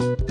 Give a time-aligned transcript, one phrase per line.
[0.00, 0.29] thank you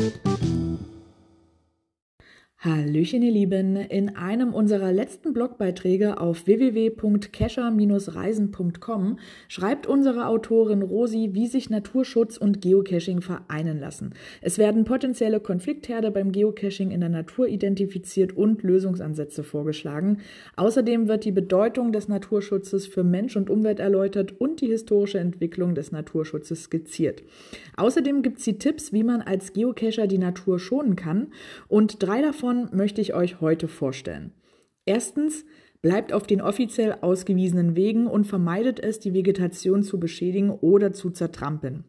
[2.62, 3.78] Hallöchen, ihr Lieben.
[3.78, 9.18] In einem unserer letzten Blogbeiträge auf www.cacher-reisen.com
[9.48, 14.14] schreibt unsere Autorin Rosi, wie sich Naturschutz und Geocaching vereinen lassen.
[14.42, 20.18] Es werden potenzielle Konfliktherde beim Geocaching in der Natur identifiziert und Lösungsansätze vorgeschlagen.
[20.58, 25.76] Außerdem wird die Bedeutung des Naturschutzes für Mensch und Umwelt erläutert und die historische Entwicklung
[25.76, 27.24] des Naturschutzes skizziert.
[27.78, 31.28] Außerdem gibt sie Tipps, wie man als Geocacher die Natur schonen kann
[31.70, 34.34] und drei davon davon möchte ich euch heute vorstellen.
[34.86, 35.46] Erstens,
[35.82, 41.12] bleibt auf den offiziell ausgewiesenen Wegen und vermeidet es, die Vegetation zu beschädigen oder zu
[41.12, 41.86] zertrampeln.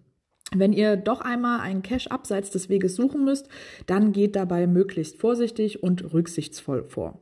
[0.54, 3.48] Wenn ihr doch einmal einen Cache abseits des Weges suchen müsst,
[3.86, 7.20] dann geht dabei möglichst vorsichtig und rücksichtsvoll vor.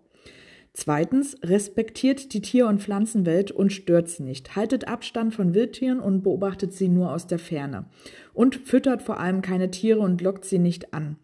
[0.73, 4.57] Zweitens, respektiert die Tier- und Pflanzenwelt und stört sie nicht.
[4.57, 7.87] Haltet Abstand von Wildtieren und beobachtet sie nur aus der Ferne.
[8.33, 11.17] Und füttert vor allem keine Tiere und lockt sie nicht an.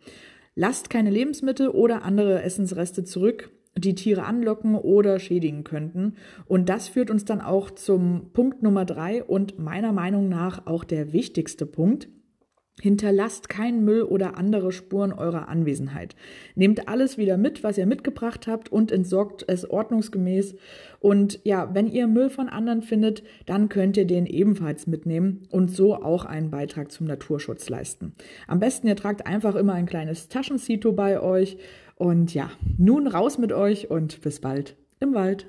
[0.56, 6.14] Lasst keine Lebensmittel oder andere Essensreste zurück, die Tiere anlocken oder schädigen könnten.
[6.46, 10.84] Und das führt uns dann auch zum Punkt Nummer drei und meiner Meinung nach auch
[10.84, 12.08] der wichtigste Punkt.
[12.80, 16.16] Hinterlasst keinen Müll oder andere Spuren eurer Anwesenheit.
[16.56, 20.56] Nehmt alles wieder mit, was ihr mitgebracht habt und entsorgt es ordnungsgemäß.
[20.98, 25.70] Und ja, wenn ihr Müll von anderen findet, dann könnt ihr den ebenfalls mitnehmen und
[25.70, 28.14] so auch einen Beitrag zum Naturschutz leisten.
[28.48, 31.58] Am besten ihr tragt einfach immer ein kleines Taschensito bei euch.
[31.96, 35.46] Und ja, nun raus mit euch und bis bald im Wald.